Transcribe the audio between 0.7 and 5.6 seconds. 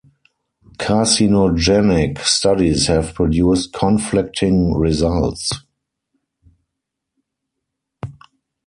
Carcinogenic studies have produced conflicting results.